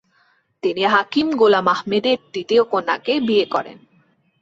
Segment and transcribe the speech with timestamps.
[0.63, 3.77] তিনি হাকিম গোলাম আহমদের দ্বিতীয় কন্যাকে বিয়ে করেন।